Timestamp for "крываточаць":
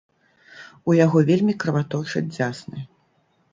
1.65-2.25